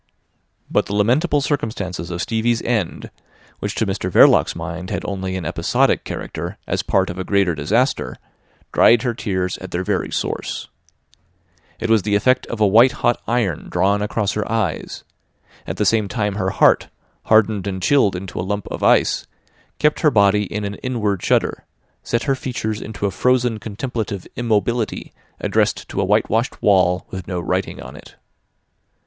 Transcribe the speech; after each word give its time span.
But 0.67 0.87
the 0.87 0.95
lamentable 0.95 1.41
circumstances 1.41 2.09
of 2.09 2.23
Stevie's 2.23 2.63
end, 2.63 3.11
which 3.59 3.75
to 3.75 3.85
Mr 3.85 4.09
Verloc's 4.09 4.55
mind 4.55 4.89
had 4.89 5.05
only 5.05 5.35
an 5.35 5.45
episodic 5.45 6.03
character, 6.05 6.57
as 6.65 6.81
part 6.81 7.11
of 7.11 7.19
a 7.19 7.23
greater 7.23 7.53
disaster, 7.53 8.15
dried 8.71 9.03
her 9.03 9.13
tears 9.13 9.59
at 9.59 9.69
their 9.69 9.83
very 9.83 10.09
source. 10.11 10.69
It 11.79 11.87
was 11.91 12.01
the 12.01 12.15
effect 12.15 12.47
of 12.47 12.59
a 12.59 12.65
white 12.65 12.93
hot 13.05 13.21
iron 13.27 13.69
drawn 13.69 14.01
across 14.01 14.31
her 14.31 14.51
eyes; 14.51 15.03
at 15.67 15.77
the 15.77 15.85
same 15.85 16.07
time 16.07 16.33
her 16.33 16.49
heart, 16.49 16.89
hardened 17.25 17.67
and 17.67 17.79
chilled 17.79 18.15
into 18.15 18.39
a 18.39 18.41
lump 18.41 18.67
of 18.71 18.81
ice, 18.81 19.27
kept 19.77 19.99
her 19.99 20.09
body 20.09 20.45
in 20.45 20.63
an 20.65 20.73
inward 20.81 21.21
shudder, 21.21 21.63
set 22.01 22.23
her 22.23 22.33
features 22.33 22.81
into 22.81 23.05
a 23.05 23.11
frozen 23.11 23.59
contemplative 23.59 24.25
immobility 24.35 25.13
addressed 25.39 25.87
to 25.89 26.01
a 26.01 26.05
whitewashed 26.05 26.59
wall 26.59 27.05
with 27.11 27.27
no 27.27 27.39
writing 27.39 27.79
on 27.79 27.95
it. 27.95 28.15